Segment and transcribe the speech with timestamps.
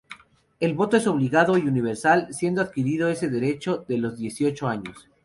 [0.59, 5.07] El voto es obligatorio y universal, siendo adquirido ese derecho a los dieciocho años.